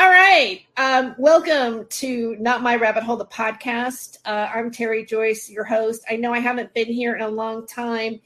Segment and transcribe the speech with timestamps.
[0.00, 0.62] All right.
[0.78, 4.16] Um, welcome to Not My Rabbit Hole, the podcast.
[4.24, 6.02] Uh, I'm Terry Joyce, your host.
[6.10, 8.18] I know I haven't been here in a long time,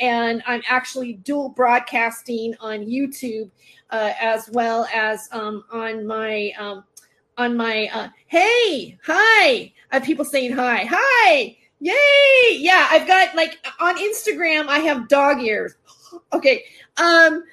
[0.00, 3.48] and I'm actually dual broadcasting on YouTube
[3.90, 6.82] uh, as well as um, on my um,
[7.38, 7.88] on my.
[7.92, 9.72] Uh, hey, hi!
[9.92, 10.84] I have people saying hi.
[10.90, 11.56] Hi!
[11.78, 12.56] Yay!
[12.56, 14.66] Yeah, I've got like on Instagram.
[14.66, 15.76] I have dog ears.
[16.32, 16.64] Okay.
[16.96, 17.44] Um,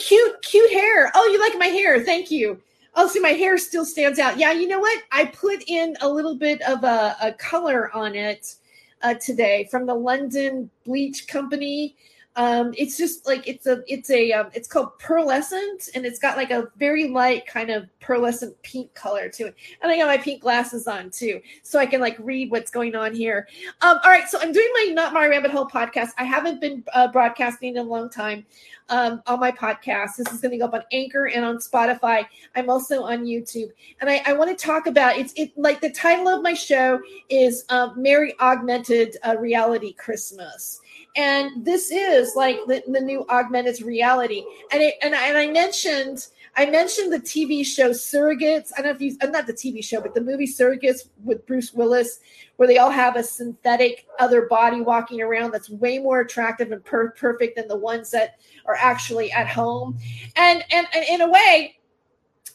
[0.00, 1.12] cute, cute hair.
[1.14, 2.04] Oh, you like my hair?
[2.04, 2.60] Thank you.
[2.94, 4.38] Oh, see, my hair still stands out.
[4.38, 5.02] Yeah, you know what?
[5.10, 8.56] I put in a little bit of a, a color on it
[9.02, 11.96] uh, today from the London Bleach Company
[12.36, 16.36] um it's just like it's a it's a um, it's called pearlescent and it's got
[16.36, 19.54] like a very light kind of pearlescent pink color to it.
[19.82, 22.94] And i got my pink glasses on too so i can like read what's going
[22.94, 23.48] on here.
[23.82, 26.10] Um all right so i'm doing my not my rabbit hole podcast.
[26.16, 28.46] I haven't been uh, broadcasting in a long time
[28.88, 30.16] um, on my podcast.
[30.16, 32.26] This is going to go up on anchor and on spotify.
[32.56, 33.70] I'm also on youtube.
[34.00, 37.00] And i, I want to talk about it's it like the title of my show
[37.28, 40.81] is um, merry augmented uh, reality christmas
[41.16, 45.50] and this is like the, the new augmented reality and it, and, I, and I
[45.50, 48.72] mentioned I mentioned the TV show Surrogates.
[48.76, 51.46] I don't know if you uh, not the TV show, but the movie Surrogates with
[51.46, 52.20] Bruce Willis,
[52.56, 56.84] where they all have a synthetic other body walking around that's way more attractive and
[56.84, 59.98] per- perfect than the ones that are actually at home.
[60.36, 61.78] And, and and in a way,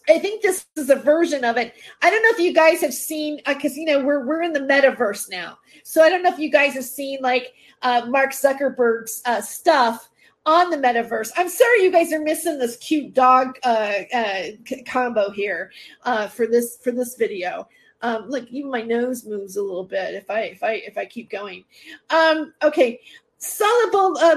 [0.09, 1.73] I think this is a version of it.
[2.02, 4.54] I don't know if you guys have seen because uh, you know we're we're in
[4.54, 8.32] the metaverse now, so I don't know if you guys have seen like uh, Mark
[8.32, 10.09] Zuckerberg's uh, stuff
[10.45, 11.32] on the metaverse.
[11.36, 14.43] I'm sorry you guys are missing this cute dog uh, uh,
[14.86, 15.71] combo here
[16.04, 17.67] uh, for this for this video.
[18.02, 21.05] Um, look, even my nose moves a little bit if I if I if I
[21.05, 21.65] keep going.
[22.09, 23.02] Um, okay.
[23.39, 23.92] Sala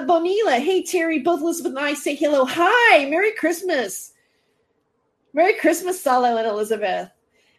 [0.06, 0.56] Bonilla.
[0.56, 2.44] Hey Terry, both Elizabeth and I say hello.
[2.44, 4.12] Hi, Merry Christmas.
[5.32, 7.10] Merry Christmas, Sala and Elizabeth.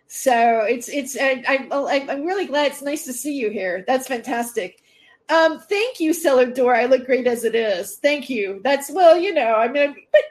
[0.08, 2.72] So it's it's I, I, I'm really glad.
[2.72, 3.86] It's nice to see you here.
[3.88, 4.84] That's fantastic.
[5.30, 6.76] Um, thank you, Cellar Door.
[6.76, 7.96] I look great as it is.
[7.98, 8.60] Thank you.
[8.64, 10.22] That's well, you know, I mean, but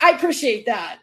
[0.00, 0.98] I appreciate that.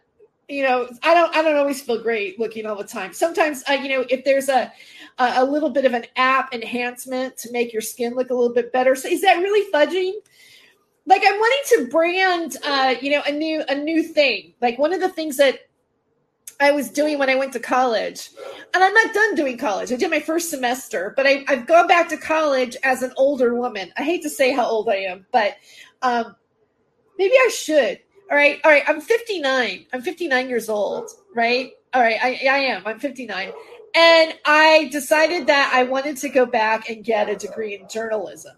[0.49, 3.13] You know, I don't, I don't always feel great looking all the time.
[3.13, 4.71] Sometimes, I, you know, if there's a,
[5.17, 8.71] a little bit of an app enhancement to make your skin look a little bit
[8.71, 8.95] better.
[8.95, 10.11] So is that really fudging?
[11.05, 14.53] Like I'm wanting to brand, uh, you know, a new, a new thing.
[14.61, 15.59] Like one of the things that
[16.59, 18.29] I was doing when I went to college.
[18.73, 19.91] And I'm not done doing college.
[19.91, 23.55] I did my first semester, but I, have gone back to college as an older
[23.55, 23.91] woman.
[23.97, 25.57] I hate to say how old I am, but
[26.01, 26.35] um,
[27.17, 27.99] maybe I should.
[28.31, 28.59] All right.
[28.63, 28.83] All right.
[28.87, 29.85] I'm 59.
[29.93, 31.71] I'm 59 years old, right?
[31.93, 32.17] All right.
[32.21, 32.83] I, I am.
[32.85, 33.51] I'm 59.
[33.93, 38.55] And I decided that I wanted to go back and get a degree in journalism.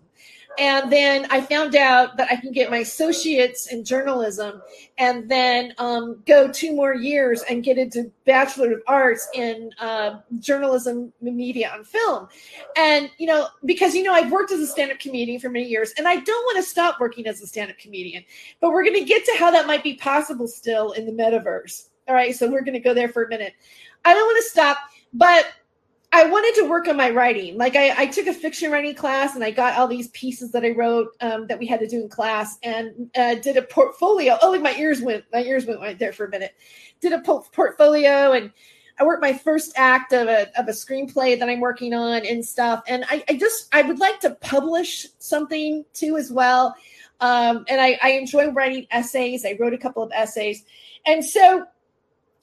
[0.57, 4.61] And then I found out that I can get my associates in journalism
[4.97, 10.19] and then um, go two more years and get into Bachelor of Arts in uh,
[10.39, 12.27] journalism, media, and film.
[12.75, 15.67] And, you know, because, you know, I've worked as a stand up comedian for many
[15.67, 18.23] years and I don't want to stop working as a stand up comedian,
[18.59, 21.89] but we're going to get to how that might be possible still in the metaverse.
[22.07, 22.35] All right.
[22.35, 23.53] So we're going to go there for a minute.
[24.05, 24.77] I don't want to stop,
[25.13, 25.45] but
[26.17, 27.57] I wanted to work on my writing.
[27.57, 30.65] Like I, I, took a fiction writing class and I got all these pieces that
[30.65, 34.35] I wrote um, that we had to do in class and uh, did a portfolio.
[34.41, 36.55] Oh, like my ears went, my ears went right there for a minute.
[37.01, 38.51] Did a po- portfolio and
[38.99, 42.43] I worked my first act of a, of a screenplay that I'm working on and
[42.43, 42.81] stuff.
[42.87, 46.75] And I, I just, I would like to publish something too as well.
[47.19, 49.45] Um, and I, I enjoy writing essays.
[49.45, 50.63] I wrote a couple of essays.
[51.05, 51.67] And so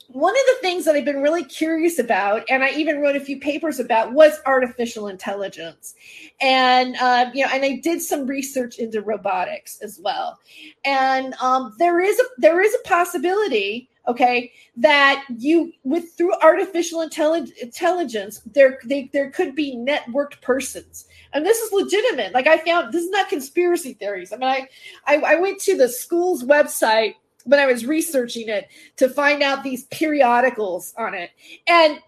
[0.08, 3.20] one of the things that I've been really curious about, and I even wrote a
[3.20, 5.94] few papers about, was artificial intelligence,
[6.40, 10.38] and uh, you know, and I did some research into robotics as well.
[10.84, 17.00] And um, there is a there is a possibility, okay, that you with through artificial
[17.00, 22.34] intelligence, there they, there could be networked persons, and this is legitimate.
[22.34, 24.32] Like I found, this is not conspiracy theories.
[24.32, 24.68] I mean, I
[25.06, 27.14] I, I went to the school's website
[27.44, 31.30] when I was researching it to find out these periodicals on it.
[31.66, 32.00] And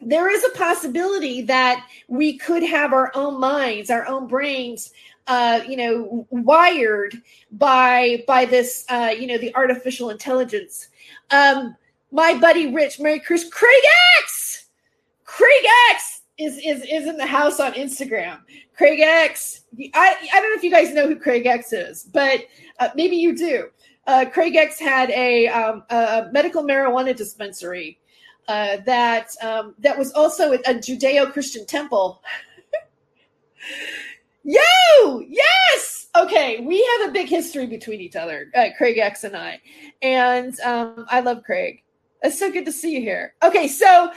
[0.00, 4.92] there is a possibility that we could have our own minds, our own brains,
[5.26, 7.20] uh, you know, wired
[7.52, 10.88] by by this, uh, you know, the artificial intelligence.
[11.30, 11.76] Um,
[12.12, 13.82] my buddy Rich, Merry Chris, Craig
[14.20, 14.66] X,
[15.24, 18.40] Craig X is is is in the house on Instagram.
[18.76, 19.62] Craig X,
[19.94, 22.40] I I don't know if you guys know who Craig X is, but
[22.78, 23.70] uh, maybe you do
[24.06, 27.98] uh, Craig X had a, um, a medical marijuana dispensary
[28.48, 32.22] uh, that um, that was also a, Judeo-Christian temple.
[34.44, 36.08] Yo, yes.
[36.16, 39.60] Okay, we have a big history between each other, uh, Craig X and I,
[40.02, 41.82] and um, I love Craig.
[42.22, 43.34] It's so good to see you here.
[43.42, 44.12] Okay, so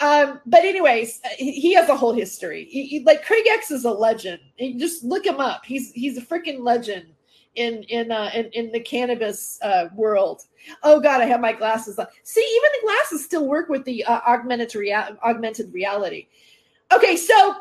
[0.00, 2.66] um, but anyways, he has a whole history.
[2.70, 4.40] He, he, like Craig X is a legend.
[4.78, 5.64] Just look him up.
[5.64, 7.06] He's he's a freaking legend
[7.54, 10.42] in in uh, in, in the cannabis uh, world.
[10.82, 12.06] Oh God, I have my glasses on.
[12.22, 16.28] See, even the glasses still work with the uh, augmented rea- augmented reality.
[16.92, 17.54] Okay, so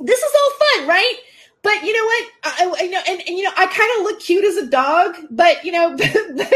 [0.00, 1.16] this is all fun, right?
[1.62, 2.30] But you know what?
[2.44, 5.16] I, I know, and, and you know, I kind of look cute as a dog,
[5.30, 5.96] but you know,
[6.36, 6.54] but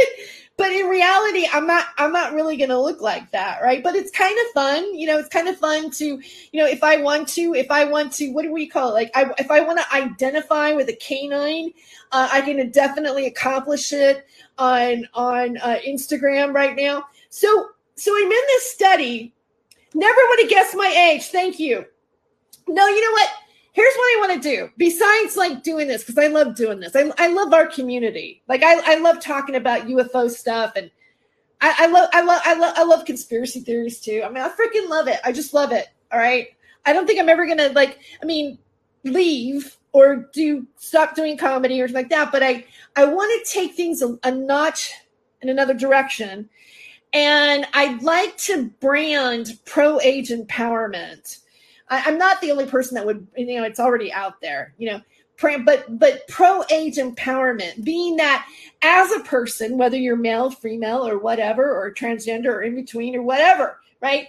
[0.56, 3.82] but in reality i'm not i'm not really going to look like that right?
[3.82, 6.82] But it's kind of fun you know it's kind of fun to you know if
[6.84, 8.92] i want to if i want to what do we call it?
[8.92, 11.72] Like I, if i want to identify with a canine
[12.12, 14.26] uh, i can definitely accomplish it
[14.58, 17.04] on on uh, instagram right now.
[17.30, 19.32] So so i'm in this study.
[19.94, 21.26] Never would have guessed my age.
[21.26, 21.84] Thank you.
[22.68, 23.30] No you know what
[23.72, 26.94] here's what I want to do besides like doing this because I love doing this.
[26.94, 28.42] I, I love our community.
[28.48, 30.90] Like I, I love talking about UFO stuff and
[31.60, 34.22] I, I love I love I love I love conspiracy theories too.
[34.24, 35.20] I mean I freaking love it.
[35.24, 35.88] I just love it.
[36.12, 36.48] All right.
[36.84, 38.58] I don't think I'm ever gonna like I mean
[39.04, 42.30] leave or do stop doing comedy or something like that.
[42.30, 42.64] But I
[42.96, 44.92] I want to take things a, a notch
[45.40, 46.48] in another direction.
[47.14, 51.41] And I'd like to brand pro age empowerment
[51.88, 54.90] I, am not the only person that would, you know, it's already out there, you
[54.90, 55.00] know,
[55.64, 58.46] but but pro age empowerment being that
[58.82, 63.22] as a person whether you're male female or whatever or transgender or in between or
[63.22, 64.28] whatever right?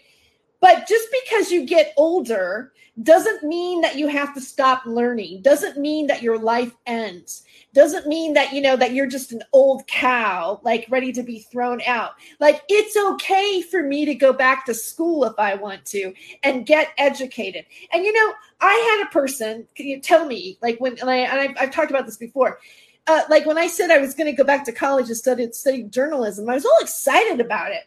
[0.62, 2.72] But just because you get older
[3.02, 7.43] doesn't mean that you have to stop learning doesn't mean that your life ends
[7.74, 11.40] doesn't mean that you know that you're just an old cow like ready to be
[11.40, 12.12] thrown out.
[12.40, 16.66] Like it's okay for me to go back to school if i want to and
[16.66, 17.66] get educated.
[17.92, 21.18] And you know i had a person can you tell me like when and, I,
[21.18, 22.60] and I've, I've talked about this before
[23.08, 25.52] uh, like when i said i was going to go back to college and study
[25.52, 27.84] study journalism i was all excited about it.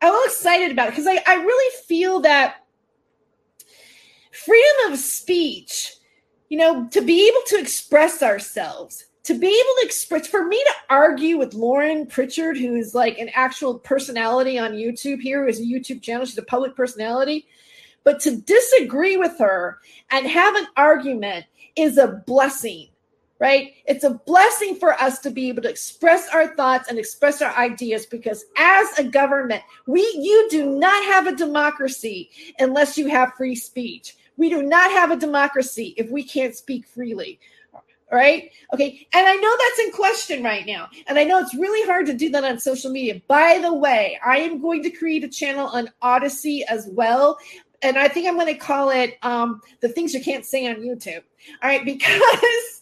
[0.00, 2.56] I was all excited about it because I, I really feel that
[4.32, 5.94] freedom of speech
[6.48, 10.56] you know to be able to express ourselves to be able to express for me
[10.56, 15.48] to argue with Lauren Pritchard, who is like an actual personality on YouTube here, who
[15.48, 17.48] has a YouTube channel, she's a public personality,
[18.04, 19.80] but to disagree with her
[20.12, 21.44] and have an argument
[21.74, 22.86] is a blessing,
[23.40, 23.72] right?
[23.86, 27.52] It's a blessing for us to be able to express our thoughts and express our
[27.56, 32.30] ideas because as a government, we you do not have a democracy
[32.60, 34.16] unless you have free speech.
[34.36, 37.40] We do not have a democracy if we can't speak freely
[38.10, 38.50] right?
[38.72, 39.06] Okay.
[39.12, 40.88] And I know that's in question right now.
[41.06, 43.20] And I know it's really hard to do that on social media.
[43.26, 47.38] By the way, I am going to create a channel on Odysee as well.
[47.82, 50.76] And I think I'm going to call it um, the things you can't say on
[50.76, 51.22] YouTube.
[51.62, 51.84] All right.
[51.84, 52.72] Because.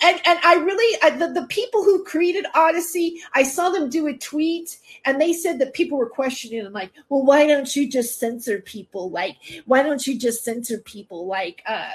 [0.00, 4.06] And, and I really I, the, the people who created Odysee, I saw them do
[4.06, 7.90] a tweet and they said that people were questioning and like, well, why don't you
[7.90, 9.10] just censor people?
[9.10, 11.90] Like, why don't you just censor people like uh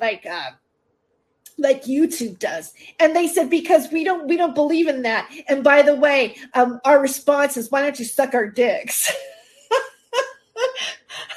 [0.00, 0.50] like uh
[1.58, 2.72] like YouTube does.
[3.00, 5.30] And they said because we don't we don't believe in that.
[5.48, 9.08] And by the way, um, our response is why don't you suck our dicks?
[9.70, 10.64] and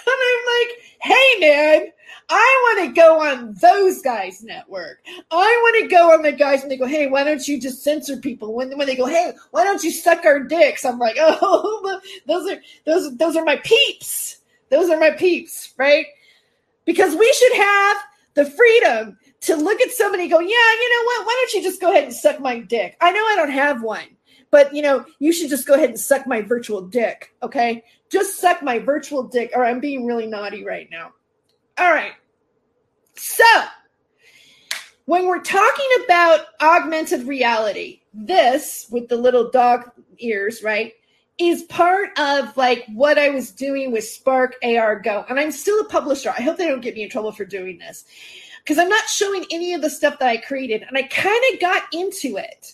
[0.08, 1.92] I'm like, hey man,
[2.30, 5.00] I want to go on those guys' network.
[5.32, 7.84] I want to go on the guys and they go, hey, why don't you just
[7.84, 8.54] censor people?
[8.54, 10.86] When when they go, hey, why don't you suck our dicks?
[10.86, 14.38] I'm like, oh, those are those those are my peeps.
[14.70, 16.06] Those are my peeps, right?
[16.86, 17.98] Because we should have
[18.36, 21.25] the freedom to look at somebody go, yeah, you know what?
[21.25, 22.98] Why don't you just go ahead and suck my dick?
[23.00, 24.05] I know I don't have one,
[24.51, 27.34] but you know, you should just go ahead and suck my virtual dick.
[27.41, 27.84] Okay.
[28.12, 31.12] Just suck my virtual dick, or I'm being really naughty right now.
[31.77, 32.13] All right.
[33.15, 33.43] So,
[35.05, 40.93] when we're talking about augmented reality, this with the little dog ears, right,
[41.38, 45.25] is part of like what I was doing with Spark AR Go.
[45.29, 46.31] And I'm still a publisher.
[46.31, 48.05] I hope they don't get me in trouble for doing this
[48.70, 50.84] because I'm not showing any of the stuff that I created.
[50.88, 52.74] And I kind of got into it.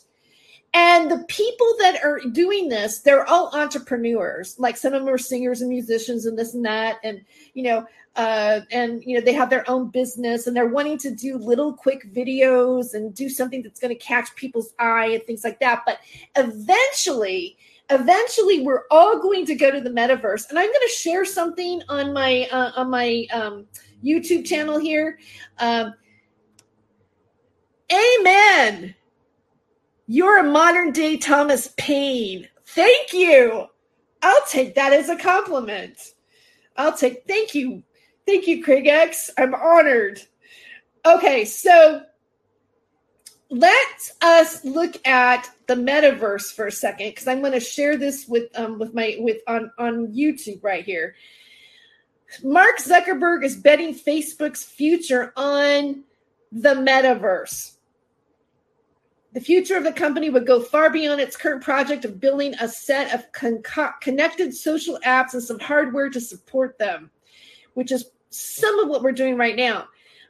[0.74, 4.60] And the people that are doing this, they're all entrepreneurs.
[4.60, 6.98] Like some of them are singers and musicians and this and that.
[7.02, 7.22] And,
[7.54, 7.88] you know,
[8.18, 11.74] uh, and you know they have their own business and they're wanting to do little
[11.74, 15.84] quick videos and do something that's going to catch people's eye and things like that
[15.86, 15.98] but
[16.38, 17.58] eventually
[17.90, 21.82] eventually we're all going to go to the metaverse and i'm going to share something
[21.90, 23.66] on my uh, on my um,
[24.06, 25.20] YouTube channel here.
[25.60, 25.94] Um,
[27.92, 28.96] amen.
[30.08, 32.48] You're a modern day Thomas Paine.
[32.66, 33.68] Thank you.
[34.22, 36.14] I'll take that as a compliment.
[36.78, 37.84] I'll take thank you.
[38.26, 39.30] Thank you, Craig X.
[39.38, 40.22] I'm honored.
[41.06, 42.04] Okay, so
[43.50, 48.28] let us look at the metaverse for a second because I'm going to share this
[48.28, 51.16] with um, with my with on on YouTube right here.
[52.44, 56.04] Mark Zuckerberg is betting Facebook's future on
[56.52, 57.74] the metaverse.
[59.34, 62.70] The future of the company would go far beyond its current project of building a
[62.70, 63.62] set of con-
[64.02, 67.12] connected social apps and some hardware to support them,
[67.74, 69.88] which is some of what we're doing right now.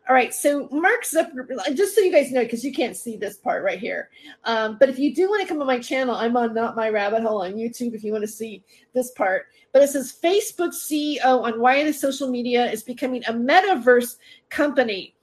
[0.07, 3.37] All right, so Mark Zuckerberg, just so you guys know, because you can't see this
[3.37, 4.11] part right here.
[4.43, 6.89] Um, but if you do want to come on my channel, I'm on Not My
[6.89, 9.47] Rabbit Hole on YouTube if you want to see this part.
[9.73, 14.17] But it says Facebook CEO on why the social media is becoming a metaverse
[14.49, 15.15] company.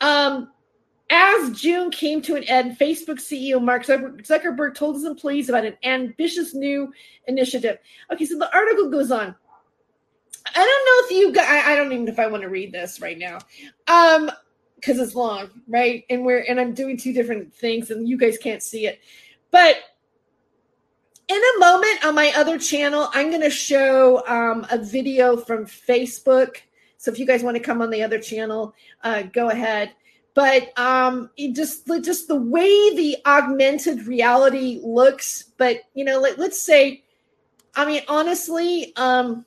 [0.00, 0.50] Um,
[1.10, 5.76] as June came to an end, Facebook CEO Mark Zuckerberg told his employees about an
[5.84, 6.92] ambitious new
[7.28, 7.78] initiative.
[8.12, 9.36] Okay, so the article goes on.
[10.54, 12.72] I don't know if you got, I, I don't even if I want to read
[12.72, 13.38] this right now.
[13.88, 14.30] Um,
[14.84, 16.04] because it's long, right?
[16.10, 19.00] And we're and I'm doing two different things and you guys can't see it.
[19.50, 19.76] But
[21.28, 25.64] in a moment on my other channel, I'm going to show um, a video from
[25.64, 26.56] Facebook.
[26.98, 29.92] So if you guys want to come on the other channel, uh, go ahead.
[30.34, 35.44] But um, just just the way the augmented reality looks.
[35.56, 37.04] But you know, let, let's say,
[37.74, 39.46] I mean, honestly, um,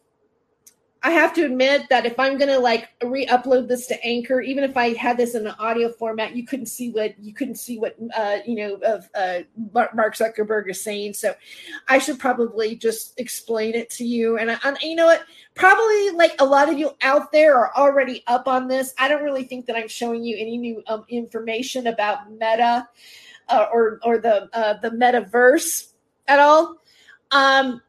[1.08, 4.76] I have to admit that if I'm gonna like re-upload this to Anchor, even if
[4.76, 7.96] I had this in an audio format, you couldn't see what you couldn't see what
[8.14, 9.40] uh, you know of uh,
[9.72, 11.14] Mark Zuckerberg is saying.
[11.14, 11.34] So
[11.88, 14.38] I should probably just explain it to you.
[14.38, 15.24] And, I, you know what?
[15.56, 18.94] Probably like a lot of you out there are already up on this.
[19.00, 22.86] I don't really think that I'm showing you any new um, information about Meta
[23.48, 25.94] uh, or or the uh, the metaverse
[26.28, 26.76] at all.
[27.32, 27.82] Um,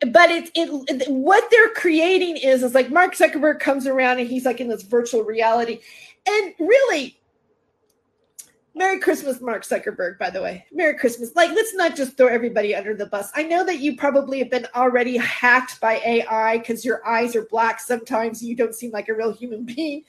[0.00, 4.44] but it, it what they're creating is is like Mark Zuckerberg comes around and he's
[4.44, 5.80] like in this virtual reality,
[6.26, 7.18] and really,
[8.76, 10.16] Merry Christmas, Mark Zuckerberg.
[10.18, 11.34] By the way, Merry Christmas.
[11.34, 13.32] Like, let's not just throw everybody under the bus.
[13.34, 17.46] I know that you probably have been already hacked by AI because your eyes are
[17.46, 17.80] black.
[17.80, 20.04] Sometimes you don't seem like a real human being,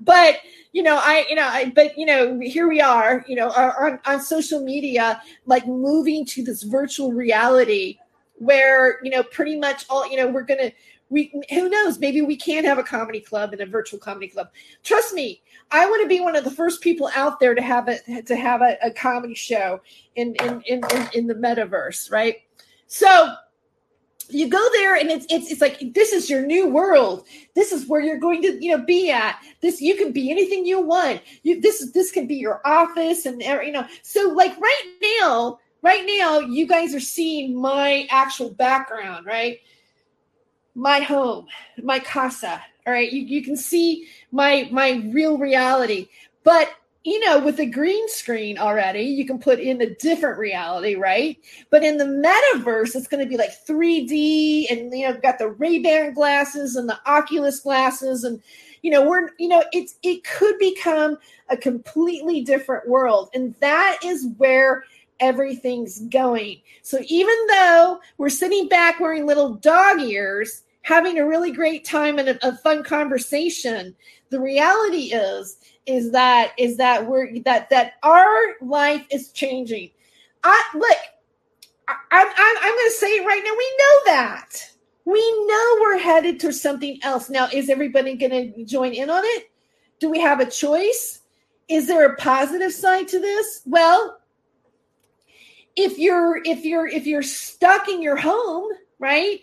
[0.00, 0.38] but
[0.72, 3.24] you know, I, you know, I, but you know, here we are.
[3.28, 7.98] You know, on on social media, like moving to this virtual reality
[8.38, 10.72] where you know pretty much all you know we're gonna
[11.10, 14.48] we who knows maybe we can have a comedy club and a virtual comedy club.
[14.82, 17.88] Trust me i want to be one of the first people out there to have
[17.88, 19.80] a to have a, a comedy show
[20.16, 22.36] in in, in in in the metaverse right?
[22.86, 23.34] So
[24.30, 27.26] you go there and it's it's it's like this is your new world.
[27.54, 29.40] This is where you're going to you know be at.
[29.60, 31.22] This you can be anything you want.
[31.42, 36.04] You this this can be your office and you know so like right now right
[36.06, 39.58] now you guys are seeing my actual background, right?
[40.74, 41.46] My home,
[41.82, 42.62] my casa.
[42.86, 43.12] All right.
[43.12, 46.08] You, you can see my my real reality.
[46.44, 46.70] But
[47.04, 51.38] you know, with a green screen already, you can put in a different reality, right?
[51.70, 55.48] But in the metaverse, it's going to be like 3D, and you know, got the
[55.48, 58.42] Ray Ban glasses and the Oculus glasses, and
[58.82, 61.16] you know, we're you know, it's it could become
[61.48, 64.84] a completely different world, and that is where
[65.20, 66.60] everything's going.
[66.82, 72.18] So even though we're sitting back wearing little dog ears, having a really great time
[72.18, 73.94] and a, a fun conversation,
[74.30, 79.90] the reality is is that is that we're that that our life is changing.
[80.44, 80.96] I look,
[81.88, 83.52] I, I, I'm going to say it right now.
[83.56, 84.70] We know that.
[85.04, 87.30] We know we're headed to something else.
[87.30, 89.50] Now, is everybody going to join in on it?
[89.98, 91.22] Do we have a choice?
[91.68, 93.62] Is there a positive side to this?
[93.64, 94.17] Well,
[95.78, 98.68] if you're if you're if you're stuck in your home
[98.98, 99.40] right?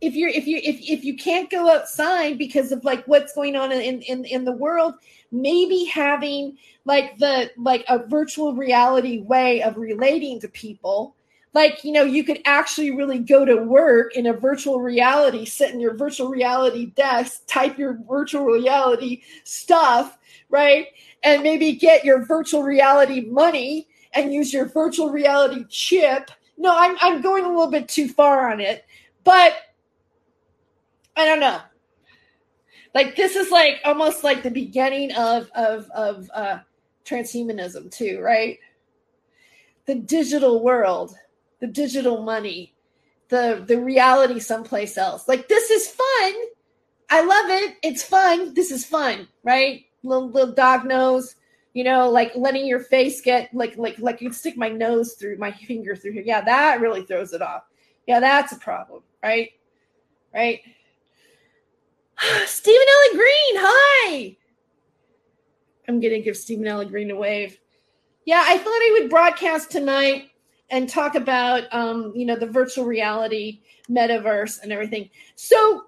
[0.00, 3.54] If you're if you if, if you can't go outside because of like what's going
[3.54, 4.94] on in in in the world
[5.30, 11.14] maybe having like the like a virtual reality way of relating to people.
[11.54, 15.72] Like you know you could actually really go to work in a virtual reality sit
[15.72, 20.88] in your virtual reality desk type your virtual reality stuff right?
[21.24, 26.30] And maybe get your virtual reality money and use your virtual reality chip.
[26.56, 28.84] No, I'm I'm going a little bit too far on it,
[29.24, 29.54] but
[31.16, 31.60] I don't know.
[32.94, 36.58] Like this is like almost like the beginning of of of uh,
[37.04, 38.58] transhumanism too, right?
[39.86, 41.14] The digital world,
[41.60, 42.74] the digital money,
[43.28, 45.28] the the reality someplace else.
[45.28, 46.34] Like this is fun.
[47.10, 47.76] I love it.
[47.82, 48.54] It's fun.
[48.54, 49.84] This is fun, right?
[50.02, 51.36] Little little dog nose
[51.76, 55.36] you know, like letting your face get like like like you stick my nose through
[55.36, 56.22] my finger through here.
[56.24, 57.64] Yeah, that really throws it off.
[58.06, 59.50] Yeah, that's a problem, right?
[60.32, 60.62] Right.
[62.46, 64.36] Stephen Ellie Green, hi.
[65.86, 67.58] I'm gonna give Stephen Ellie Green a wave.
[68.24, 70.30] Yeah, I thought I would broadcast tonight
[70.70, 75.10] and talk about um, you know the virtual reality metaverse and everything.
[75.34, 75.84] So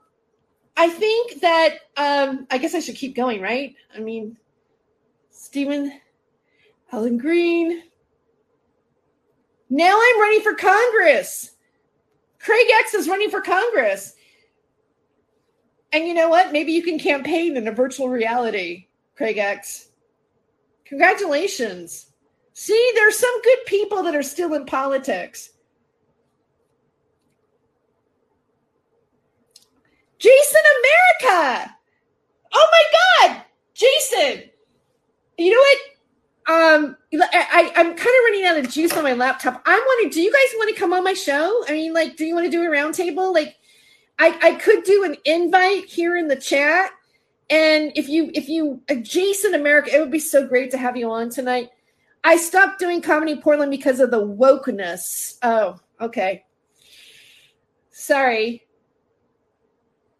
[0.76, 3.74] I think that um, I guess I should keep going, right?
[3.96, 4.36] I mean,
[5.38, 5.92] Stephen
[6.88, 7.84] Helen Green.
[9.70, 11.52] Now I'm running for Congress.
[12.40, 14.14] Craig X is running for Congress.
[15.92, 16.50] And you know what?
[16.52, 19.90] Maybe you can campaign in a virtual reality, Craig X.
[20.84, 22.06] Congratulations.
[22.52, 25.50] See, there's some good people that are still in politics.
[30.18, 30.62] Jason
[31.22, 31.76] America.
[32.52, 33.42] Oh my God,
[33.72, 34.50] Jason.
[35.38, 35.78] You know what?
[36.50, 39.62] Um, I, I am kind of running out of juice on my laptop.
[39.66, 40.14] I want to.
[40.14, 41.64] Do you guys want to come on my show?
[41.68, 43.32] I mean, like, do you want to do a roundtable?
[43.32, 43.56] Like,
[44.18, 46.90] I I could do an invite here in the chat,
[47.50, 51.10] and if you if you adjacent America, it would be so great to have you
[51.10, 51.70] on tonight.
[52.24, 55.38] I stopped doing comedy Portland because of the wokeness.
[55.42, 56.44] Oh, okay.
[57.90, 58.67] Sorry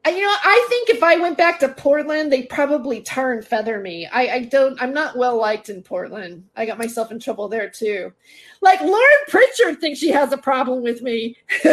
[0.08, 3.80] you know, I think if I went back to Portland, they'd probably tar and feather
[3.80, 4.06] me.
[4.06, 6.44] I, I don't, I'm not well liked in Portland.
[6.56, 8.12] I got myself in trouble there too.
[8.60, 11.36] Like Lauren Pritchard thinks she has a problem with me.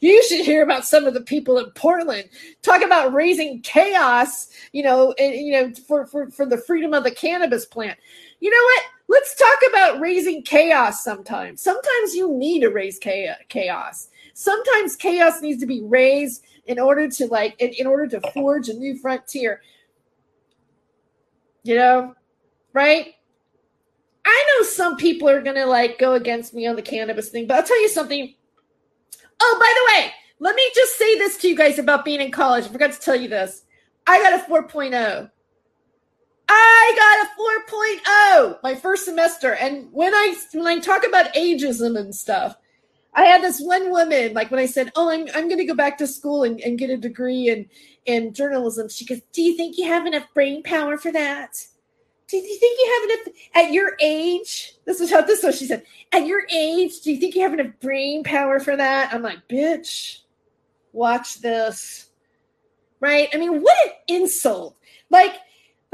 [0.00, 2.28] you should hear about some of the people in Portland
[2.62, 7.04] talk about raising chaos, you know, and, you know, for, for, for the freedom of
[7.04, 7.98] the cannabis plant.
[8.40, 8.82] You know what?
[9.08, 11.62] Let's talk about raising chaos sometimes.
[11.62, 14.08] Sometimes you need to raise chaos.
[14.32, 18.68] Sometimes chaos needs to be raised in order to like in, in order to forge
[18.68, 19.60] a new frontier.
[21.62, 22.14] You know?
[22.72, 23.14] Right?
[24.26, 27.56] I know some people are gonna like go against me on the cannabis thing but
[27.56, 28.34] i'll tell you something.
[29.40, 32.30] Oh by the way let me just say this to you guys about being in
[32.30, 32.64] college.
[32.64, 33.62] I forgot to tell you this.
[34.06, 35.30] I got a 4.0
[36.46, 39.54] I got a 4.0 my first semester.
[39.54, 42.56] And when I when I talk about ageism and stuff,
[43.14, 45.98] I had this one woman, like when I said, Oh, I'm I'm gonna go back
[45.98, 47.68] to school and, and get a degree in,
[48.06, 51.56] in journalism, she goes, Do you think you have enough brain power for that?
[52.26, 54.74] Do you think you have enough at your age?
[54.86, 55.58] This is how this was.
[55.58, 59.12] She said, At your age, do you think you have enough brain power for that?
[59.12, 60.20] I'm like, bitch,
[60.92, 62.10] watch this.
[63.00, 63.28] Right?
[63.32, 64.76] I mean, what an insult.
[65.10, 65.36] Like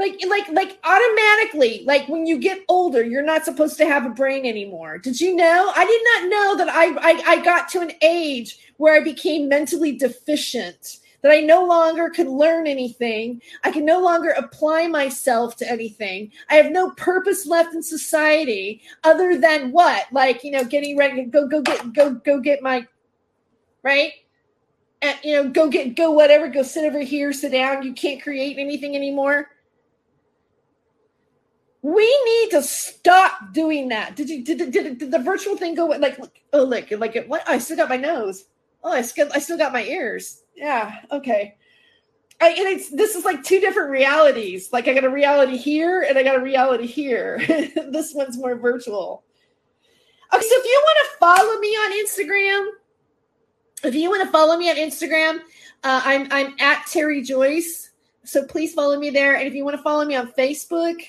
[0.01, 4.09] like like like automatically like when you get older you're not supposed to have a
[4.09, 4.97] brain anymore.
[4.97, 5.71] Did you know?
[5.75, 9.47] I did not know that i i, I got to an age where i became
[9.47, 13.41] mentally deficient that i no longer could learn anything.
[13.63, 16.31] I can no longer apply myself to anything.
[16.49, 20.11] I have no purpose left in society other than what?
[20.11, 22.87] Like you know getting ready go go get go go get my
[23.83, 24.13] right?
[25.03, 27.83] And you know go get go whatever go sit over here sit down.
[27.83, 29.49] You can't create anything anymore
[31.81, 34.15] we need to stop doing that.
[34.15, 36.19] Did you did, did, did the virtual thing go like
[36.53, 38.45] oh look like it what I still got my nose.
[38.83, 40.43] Oh, I still I still got my ears.
[40.55, 41.55] Yeah, okay.
[42.39, 44.73] I, and it's this is like two different realities.
[44.73, 47.39] Like I got a reality here and I got a reality here.
[47.47, 49.23] this one's more virtual.
[50.33, 52.69] Okay, so if you want to follow me on Instagram,
[53.83, 55.39] if you want to follow me on Instagram,
[55.83, 57.89] uh, I'm I'm at Terry Joyce.
[58.23, 59.35] So please follow me there.
[59.35, 61.01] And if you want to follow me on Facebook,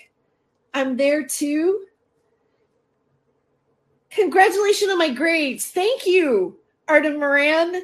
[0.74, 1.86] I'm there too.
[4.10, 5.66] Congratulations on my grades.
[5.66, 6.58] Thank you,
[6.88, 7.82] Artem Moran.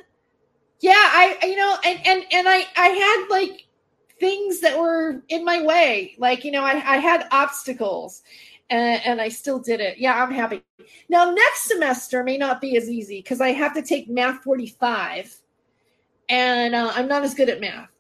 [0.81, 3.69] Yeah, I you know, and and and I I had like
[4.21, 6.15] things that were in my way.
[6.19, 8.23] Like, you know, I, I had obstacles
[8.71, 9.99] and, and I still did it.
[9.99, 10.63] Yeah, I'm happy.
[11.09, 15.37] Now, next semester may not be as easy because I have to take math 45
[16.29, 17.91] and uh, I'm not as good at math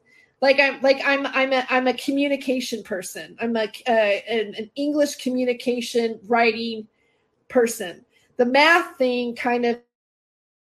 [0.40, 3.36] like i'm like i'm i'm a i'm a communication person.
[3.40, 6.86] I'm a uh, an, an english communication writing
[7.48, 8.04] person.
[8.36, 9.80] The math thing kind of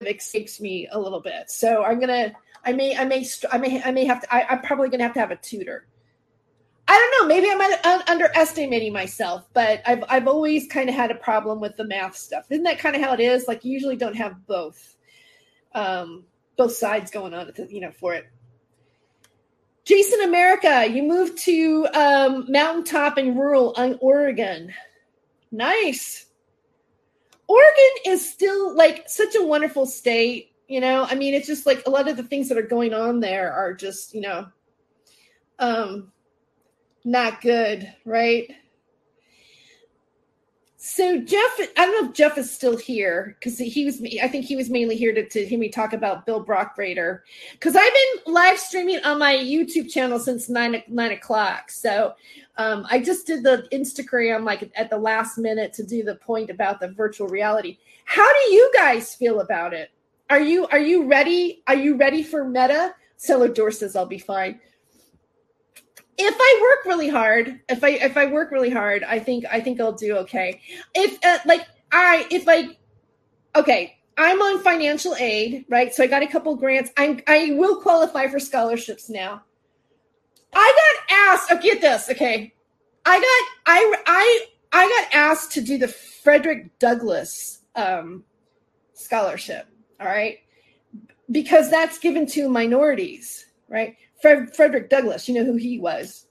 [0.02, 1.50] escapes me a little bit.
[1.50, 2.34] So i'm gonna
[2.66, 5.14] i may i may i may i may have to I, i'm probably gonna have
[5.14, 5.88] to have a tutor.
[6.90, 7.36] I don't know.
[7.36, 11.86] Maybe i'm underestimating myself but i've i've always kind of had a problem with the
[11.86, 12.46] math stuff.
[12.50, 13.48] Isn't that kind of how it is?
[13.48, 14.96] Like you usually don't have both
[15.76, 16.24] um
[16.58, 18.26] both sides going on you know for it
[19.88, 24.74] Jason America, you moved to um, mountaintop and rural on Oregon.
[25.50, 26.26] Nice.
[27.48, 30.52] Oregon is still like such a wonderful state.
[30.68, 32.94] You know, I mean, it's just like a lot of the things that are going
[32.94, 34.48] on there are just, you know,
[35.58, 36.12] um,
[37.06, 38.52] not good, right?
[40.90, 44.02] So Jeff, I don't know if Jeff is still here because he was.
[44.24, 47.20] I think he was mainly here to, to hear me talk about Bill Brockrader
[47.52, 51.72] because I've been live streaming on my YouTube channel since nine nine o'clock.
[51.72, 52.14] So
[52.56, 56.50] um, I just did the Instagram like at the last minute to do the point
[56.50, 57.80] about the virtual reality.
[58.06, 59.92] How do you guys feel about it?
[60.30, 61.64] Are you are you ready?
[61.68, 62.96] Are you ready for Meta?
[63.18, 64.62] Cellar Door says I'll be fine
[66.18, 69.62] if I work really hard, if I if I work really hard, I think I
[69.62, 70.62] think I'll do okay.
[70.96, 72.70] If uh, like I if I
[73.56, 75.94] okay, I'm on financial aid, right?
[75.94, 76.92] So I got a couple grants.
[76.98, 79.44] I I will qualify for scholarships now.
[80.54, 81.52] I got asked.
[81.52, 82.54] Oh, get this, okay?
[83.06, 88.24] I got I I I got asked to do the Frederick Douglass um,
[88.94, 89.68] scholarship.
[90.00, 90.40] All right,
[91.30, 93.96] because that's given to minorities, right?
[94.22, 96.28] Fred, Frederick Douglass, you know who he was.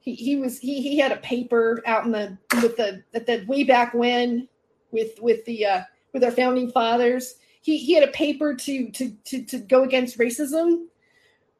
[0.00, 3.44] He, he was he he had a paper out in the with the at the
[3.46, 4.48] way back when
[4.90, 5.80] with with the uh,
[6.12, 7.36] with our founding fathers.
[7.62, 10.86] He he had a paper to to to to go against racism.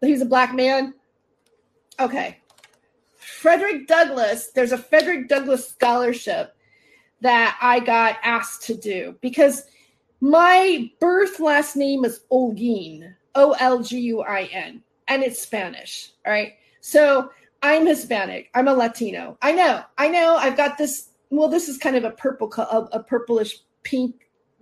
[0.00, 0.94] He was a black man.
[2.00, 2.38] Okay.
[3.16, 6.56] Frederick Douglass, there's a Frederick Douglass scholarship
[7.20, 9.64] that I got asked to do because
[10.20, 16.12] my birth last name is Olguin, O L G U I N and it's Spanish.
[16.26, 16.52] All right.
[16.80, 17.30] So
[17.62, 18.50] I'm Hispanic.
[18.54, 19.36] I'm a Latino.
[19.42, 19.82] I know.
[19.96, 20.36] I know.
[20.36, 21.10] I've got this.
[21.30, 24.14] Well, this is kind of a purple, a, purplish pink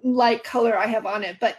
[0.03, 1.59] light color I have on it, but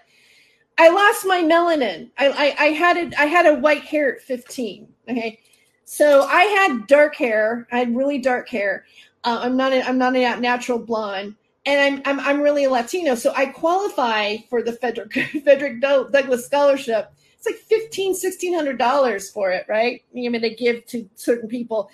[0.77, 2.09] I lost my melanin.
[2.17, 3.17] I, I, I had it.
[3.17, 4.87] I had a white hair at 15.
[5.09, 5.39] Okay.
[5.85, 7.67] So I had dark hair.
[7.71, 8.85] I had really dark hair.
[9.23, 9.73] Uh, I'm not.
[9.73, 13.15] A, I'm not a natural blonde, and I'm, I'm I'm really a Latino.
[13.15, 17.13] So I qualify for the Frederick Frederick Douglass scholarship
[17.47, 20.03] like fifteen, sixteen hundred dollars for it, right?
[20.11, 21.89] I mean, they give to certain people.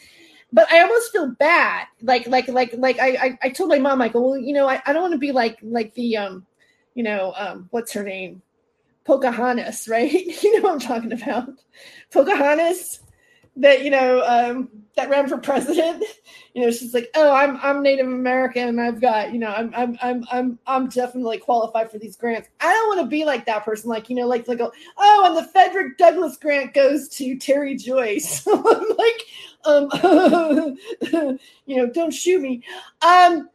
[0.52, 1.88] But I almost feel bad.
[2.04, 4.70] Like, like, like, like I, I, I told my mom, I go, well, you know,
[4.70, 6.46] I, I don't want to be like, like the, um,
[6.94, 8.44] you know, um, what's her name?
[9.04, 10.12] Pocahontas, right?
[10.12, 11.50] you know what I'm talking about.
[12.12, 13.00] Pocahontas
[13.56, 16.04] that, you know, um, that ran for president.
[16.54, 19.74] You know, she's like, "Oh, I'm I'm Native American, and I've got, you know, I'm
[19.76, 23.46] I'm I'm I'm I'm definitely qualified for these grants." I don't want to be like
[23.46, 27.38] that person, like you know, like like oh, and the Frederick Douglass grant goes to
[27.38, 28.48] Terry Joyce.
[28.48, 29.26] I'm like,
[29.66, 30.78] um,
[31.66, 32.64] you know, don't shoot me.
[33.02, 33.50] Um,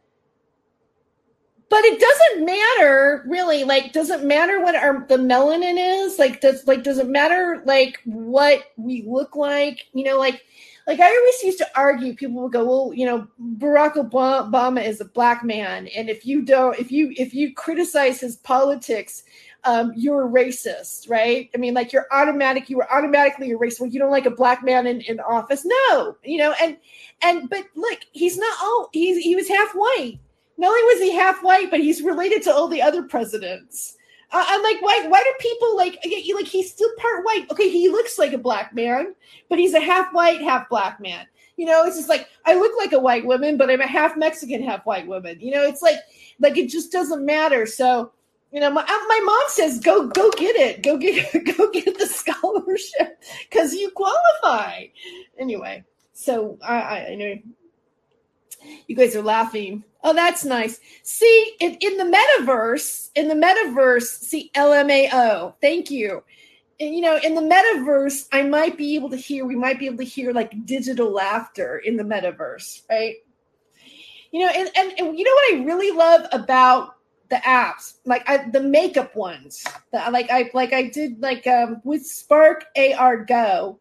[1.69, 6.41] but it doesn't matter really like does it matter what our the melanin is like
[6.41, 10.43] does like does it matter like what we look like you know like
[10.89, 13.27] like I always used to argue, people would go, well, you know,
[13.59, 18.19] Barack Obama is a black man, and if you don't, if you if you criticize
[18.19, 19.21] his politics,
[19.65, 21.47] um, you're a racist, right?
[21.53, 23.81] I mean, like you're automatic, you were automatically a racist.
[23.81, 26.75] Well, you don't like a black man in, in office, no, you know, and
[27.21, 30.17] and but look, he's not all he's he was half white.
[30.59, 33.95] Not only was he half white, but he's related to all the other presidents.
[34.29, 35.05] Uh, I'm like, why?
[35.07, 35.97] Why do people like?
[36.35, 37.49] Like he's still part white.
[37.49, 39.15] Okay, he looks like a black man,
[39.47, 41.25] but he's a half white, half black man.
[41.55, 44.17] You know, it's just like I look like a white woman, but I'm a half
[44.17, 45.39] Mexican, half white woman.
[45.39, 45.95] You know, it's like
[46.41, 47.65] like it just doesn't matter.
[47.65, 48.11] So,
[48.51, 51.97] you know, my uh, my mom says go go get it, go get go get
[51.97, 54.87] the scholarship because you qualify.
[55.39, 57.35] Anyway, so I, I, I know
[58.87, 59.85] you guys are laughing.
[60.03, 60.79] Oh, that's nice.
[61.03, 65.55] See, in, in the metaverse, in the metaverse, see LMAO.
[65.59, 66.23] Thank you.
[66.79, 69.87] And, you know, in the metaverse, I might be able to hear, we might be
[69.87, 73.15] able to hear like digital laughter in the metaverse, right?
[74.31, 76.95] You know, and, and, and you know what I really love about
[77.29, 81.81] the apps, like I, the makeup ones, that like I like I did like um,
[81.83, 83.79] with Spark AR Go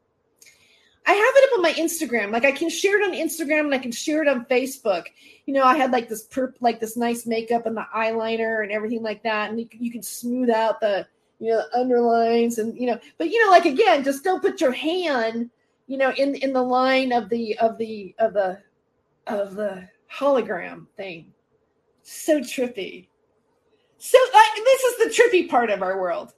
[1.09, 2.31] I have it up on my Instagram.
[2.33, 5.07] Like I can share it on Instagram and I can share it on Facebook.
[5.47, 8.71] You know, I had like this perp, like this nice makeup and the eyeliner and
[8.71, 11.07] everything like that, and you, you can smooth out the
[11.39, 14.61] you know the underlines and you know, but you know, like again, just don't put
[14.61, 15.49] your hand,
[15.87, 18.59] you know, in in the line of the of the of the
[19.27, 21.33] of the hologram thing.
[22.03, 23.09] So trippy.
[23.97, 26.35] So like this is the trippy part of our world.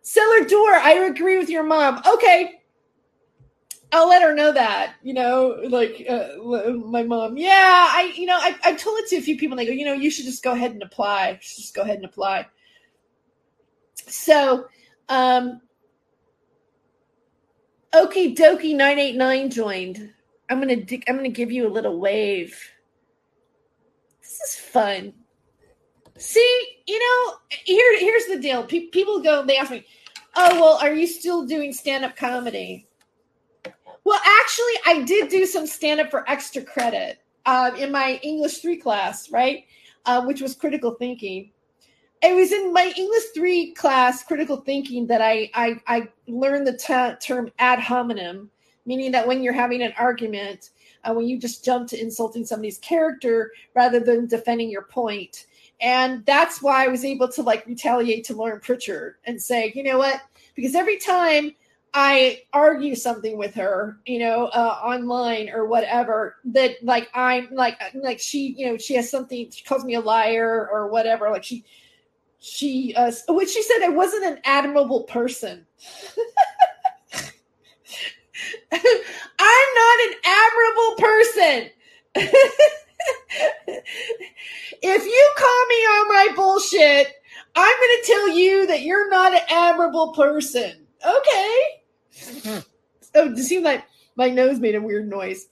[0.00, 2.00] Cellar door, I agree with your mom.
[2.10, 2.62] Okay,
[3.92, 6.28] I'll let her know that, you know, like uh,
[6.72, 7.36] my mom.
[7.36, 9.56] Yeah, I, you know, I, I've told it to a few people.
[9.56, 11.38] And they go, you know, you should just go ahead and apply.
[11.40, 12.46] Just go ahead and apply.
[13.94, 14.66] So,
[15.08, 15.60] um,
[17.96, 20.12] Okie dokie 989 joined.
[20.50, 20.76] I'm gonna
[21.08, 22.60] I'm gonna give you a little wave.
[24.20, 25.14] This is fun.
[26.18, 28.64] See, you know, here here's the deal.
[28.64, 29.86] Pe- people go, they ask me,
[30.34, 32.86] "Oh, well, are you still doing stand up comedy?"
[34.06, 37.20] Well, actually, I did do some stand up for extra credit.
[37.46, 39.66] uh, in my English three class, right?
[40.06, 41.52] Uh, which was critical thinking.
[42.22, 46.76] It was in my English three class, critical thinking, that I I, I learned the
[46.78, 48.50] t- term ad hominem,
[48.86, 50.70] meaning that when you're having an argument,
[51.04, 55.46] uh, when you just jump to insulting somebody's character rather than defending your point.
[55.80, 59.84] And that's why I was able to like retaliate to Lauren Pritchard and say, you
[59.84, 60.22] know what?
[60.56, 61.54] Because every time
[61.98, 67.80] I argue something with her, you know, uh, online or whatever, that like I'm like
[67.94, 69.50] like she, you know, she has something.
[69.50, 71.30] She calls me a liar or whatever.
[71.30, 71.64] Like she,
[72.38, 75.64] she, uh, what she said, I wasn't an admirable person.
[78.70, 81.70] I'm not an admirable person.
[84.82, 87.14] if you call me on my bullshit,
[87.54, 90.86] I'm going to tell you that you're not an admirable person.
[91.02, 91.75] Okay.
[93.14, 93.84] Oh, it seemed like
[94.16, 95.48] my nose made a weird noise.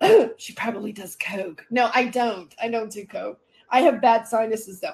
[0.36, 1.64] she probably does coke.
[1.70, 2.54] No, I don't.
[2.62, 3.40] I don't do coke.
[3.70, 4.92] I have bad sinuses though.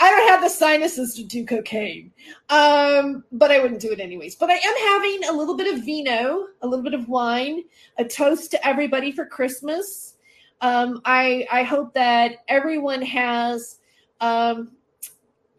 [0.00, 2.12] I don't have the sinuses to do cocaine,
[2.50, 4.36] um, but I wouldn't do it anyways.
[4.36, 7.64] But I am having a little bit of vino, a little bit of wine,
[7.98, 10.14] a toast to everybody for Christmas.
[10.60, 13.78] Um, I I hope that everyone has
[14.20, 14.76] um,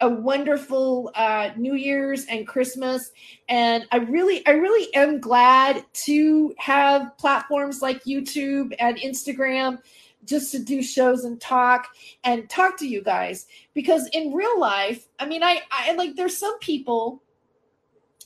[0.01, 3.11] a wonderful uh, New Year's and Christmas,
[3.47, 9.79] and I really I really am glad to have platforms like YouTube and Instagram
[10.25, 11.87] just to do shows and talk
[12.23, 13.47] and talk to you guys.
[13.73, 17.23] Because in real life i mean i i like there's some people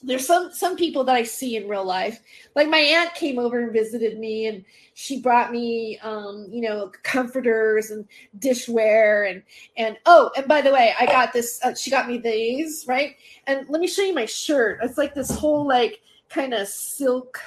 [0.03, 2.19] there's some some people that i see in real life.
[2.55, 6.91] Like my aunt came over and visited me and she brought me um you know
[7.03, 9.43] comforters and dishware and
[9.77, 13.15] and oh and by the way i got this uh, she got me these right?
[13.47, 14.79] And let me show you my shirt.
[14.83, 17.39] It's like this whole like kind of silk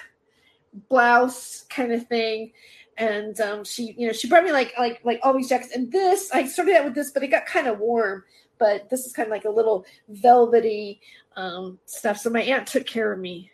[0.89, 2.53] blouse kind of thing.
[2.99, 5.75] And um, she you know she brought me like like like all these jackets.
[5.75, 8.25] And this i started out with this but it got kind of warm
[8.59, 11.01] but this is kind of like a little velvety
[11.37, 12.19] um, stuff.
[12.19, 13.51] So my aunt took care of me.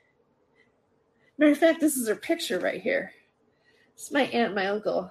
[1.39, 3.13] Matter of fact this is her picture right here.
[3.95, 5.11] It's my aunt my uncle.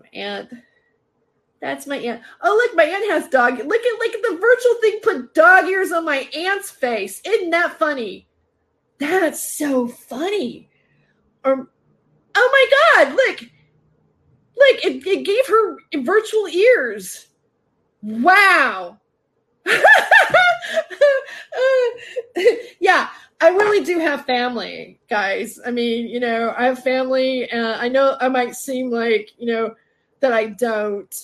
[0.00, 0.52] My aunt.
[1.60, 2.22] That's my aunt.
[2.42, 5.66] Oh look my aunt has dog look at look at the virtual thing put dog
[5.66, 7.20] ears on my aunt's face.
[7.24, 8.28] Isn't that funny?
[8.98, 10.70] That's so funny.
[11.44, 11.68] Or
[12.34, 13.40] Oh my god, look.
[14.56, 17.26] Look, it, it gave her virtual ears.
[18.02, 18.98] Wow.
[22.80, 23.08] yeah,
[23.40, 25.60] I really do have family, guys.
[25.64, 29.46] I mean, you know, I have family, and I know I might seem like, you
[29.46, 29.74] know,
[30.20, 31.14] that I don't,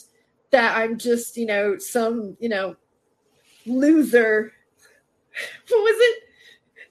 [0.51, 2.77] that I'm just, you know, some, you know,
[3.67, 4.53] loser.
[5.69, 6.23] What was it?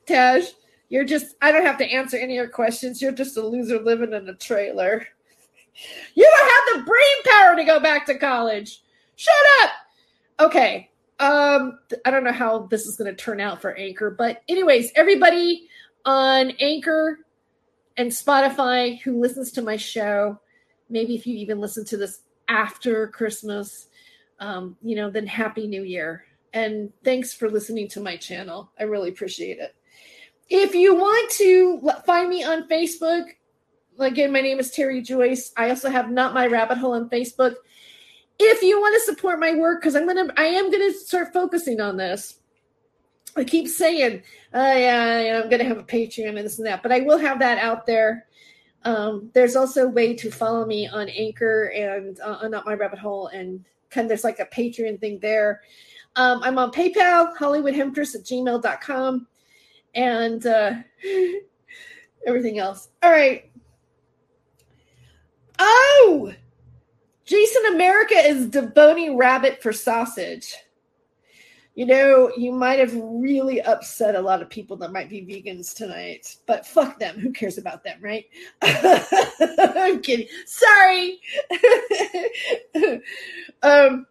[0.05, 0.45] Taj,
[0.87, 3.01] you're just, I don't have to answer any of your questions.
[3.01, 5.07] You're just a loser living in a trailer.
[6.15, 8.81] You don't have the brain power to go back to college.
[9.17, 9.71] Shut up.
[10.39, 10.91] Okay.
[11.19, 14.91] Um, I don't know how this is going to turn out for Anchor, but anyways,
[14.95, 15.67] everybody
[16.05, 17.19] on Anchor
[17.97, 20.39] and Spotify who listens to my show,
[20.89, 23.87] maybe if you even listen to this after Christmas,
[24.39, 26.23] um, you know, then Happy New Year.
[26.53, 28.71] And thanks for listening to my channel.
[28.79, 29.75] I really appreciate it.
[30.49, 33.25] If you want to find me on Facebook,
[33.97, 35.51] again, my name is Terry Joyce.
[35.57, 37.55] I also have Not My Rabbit Hole on Facebook.
[38.39, 41.81] If you want to support my work, because I'm gonna, I am gonna start focusing
[41.81, 42.39] on this.
[43.35, 44.21] I keep saying,
[44.53, 47.39] uh, yeah, I'm gonna have a Patreon and this and that, but I will have
[47.39, 48.27] that out there.
[48.83, 52.73] Um, there's also a way to follow me on Anchor and uh, on Not My
[52.73, 55.61] Rabbit Hole, and kind of there's like a Patreon thing there.
[56.15, 59.27] Um, I'm on PayPal, HollywoodHemptress at gmail.com
[59.93, 60.73] and uh,
[62.27, 62.89] everything else.
[63.03, 63.51] All right.
[65.59, 66.33] Oh,
[67.27, 70.55] Jason America is deboning rabbit for sausage.
[71.75, 75.75] You know, you might have really upset a lot of people that might be vegans
[75.75, 77.19] tonight, but fuck them.
[77.19, 78.25] Who cares about them, right?
[78.63, 80.27] I'm kidding.
[80.47, 81.19] Sorry.
[83.61, 84.07] um,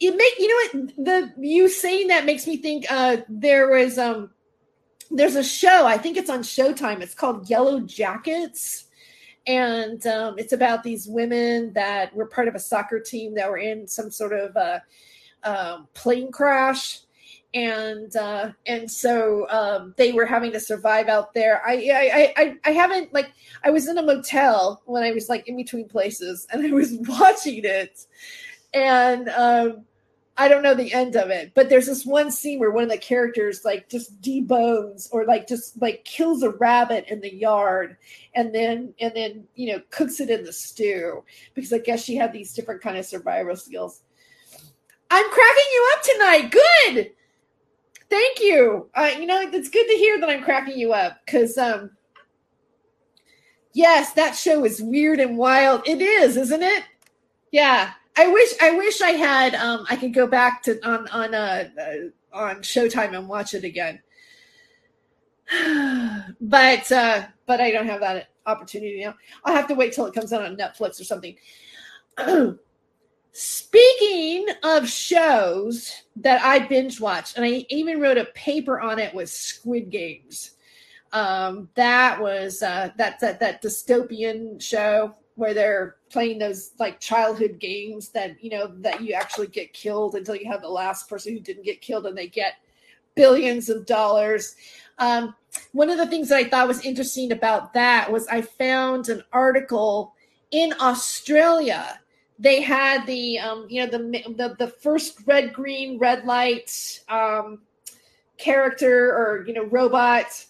[0.00, 3.98] it make you know what the you saying that makes me think uh there was
[3.98, 4.30] um
[5.10, 8.84] there's a show i think it's on showtime it's called Yellowjackets
[9.46, 13.58] and um, it's about these women that were part of a soccer team that were
[13.58, 14.78] in some sort of uh,
[15.44, 17.00] um, plane crash
[17.54, 21.60] and uh, and so um, they were having to survive out there.
[21.66, 25.46] I, I I I haven't like I was in a motel when I was like
[25.48, 28.06] in between places and I was watching it,
[28.72, 29.84] and um,
[30.36, 32.90] I don't know the end of it, but there's this one scene where one of
[32.90, 37.98] the characters like just debones or like just like kills a rabbit in the yard
[38.34, 41.22] and then and then you know cooks it in the stew
[41.54, 44.02] because I guess she had these different kind of survival skills.
[45.10, 46.50] I'm cracking you up tonight.
[46.50, 47.10] Good.
[48.08, 48.88] Thank you.
[48.94, 51.90] Uh, you know, it's good to hear that I'm cracking you up because um
[53.74, 55.82] yes, that show is weird and wild.
[55.86, 56.84] It is, isn't it?
[57.50, 57.92] Yeah.
[58.16, 61.68] I wish I wish I had um I could go back to on on uh,
[61.80, 64.00] uh on Showtime and watch it again.
[66.40, 69.14] but uh but I don't have that opportunity now.
[69.44, 71.36] I'll have to wait till it comes out on Netflix or something.
[73.32, 79.14] Speaking of shows that I binge watched, and I even wrote a paper on it
[79.14, 80.50] with Squid Games.
[81.14, 87.58] Um, that was uh, that that that dystopian show where they're playing those like childhood
[87.58, 91.32] games that you know that you actually get killed until you have the last person
[91.32, 92.54] who didn't get killed and they get
[93.14, 94.54] billions of dollars.
[94.98, 95.34] Um,
[95.72, 99.22] one of the things that I thought was interesting about that was I found an
[99.32, 100.14] article
[100.50, 101.98] in Australia.
[102.38, 107.60] They had the um, you know the, the the first red green red light um,
[108.38, 110.44] character or you know robot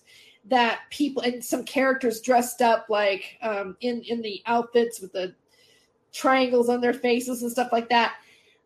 [0.46, 5.34] that people and some characters dressed up like um, in in the outfits with the
[6.12, 8.16] triangles on their faces and stuff like that.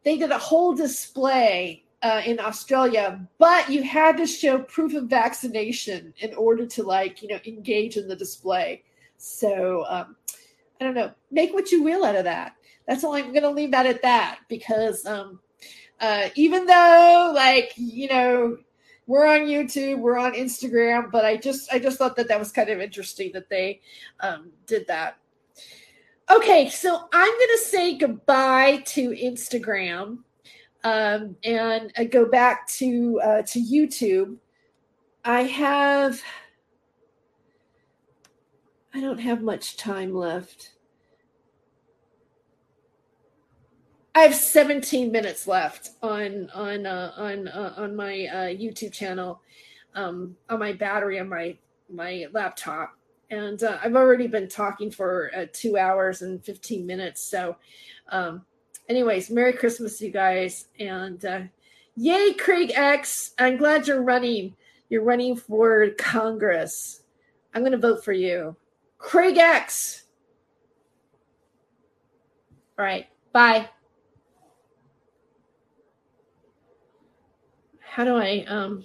[0.04, 5.04] They did a whole display uh, in Australia, but you had to show proof of
[5.04, 8.82] vaccination in order to like you know engage in the display.
[9.16, 10.16] So um,
[10.80, 11.12] I don't know.
[11.30, 12.54] Make what you will out of that.
[12.86, 15.40] That's all I'm going to leave that at that because um,
[16.00, 18.58] uh, even though like you know
[19.06, 22.52] we're on YouTube, we're on Instagram, but I just I just thought that that was
[22.52, 23.80] kind of interesting that they
[24.20, 25.16] um, did that.
[26.28, 30.18] Okay, so I'm going to say goodbye to Instagram
[30.82, 34.36] um, and uh, go back to uh, to YouTube.
[35.24, 36.20] I have
[38.92, 40.72] I don't have much time left.
[44.16, 49.42] I have 17 minutes left on on uh, on uh, on my uh, YouTube channel,
[49.94, 51.56] um, on my battery on my
[51.88, 52.96] my laptop,
[53.30, 57.22] and uh, I've already been talking for uh, two hours and 15 minutes.
[57.22, 57.56] So,
[58.10, 58.44] um,
[58.88, 61.40] anyways, Merry Christmas, you guys, and uh,
[61.96, 63.32] yay, Craig X!
[63.38, 64.54] I'm glad you're running.
[64.88, 67.02] You're running for Congress.
[67.54, 68.56] I'm going to vote for you,
[68.98, 70.04] Craig X.
[72.78, 73.70] All right, bye.
[77.96, 78.84] how do I um